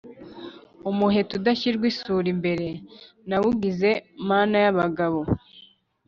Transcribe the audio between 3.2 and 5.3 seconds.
nawugize mana y’abagabo